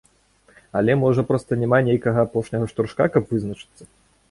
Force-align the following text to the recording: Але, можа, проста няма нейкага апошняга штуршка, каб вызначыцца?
Але, 0.79 0.95
можа, 1.01 1.25
проста 1.33 1.51
няма 1.65 1.79
нейкага 1.89 2.19
апошняга 2.29 2.65
штуршка, 2.73 3.03
каб 3.19 3.23
вызначыцца? 3.37 3.83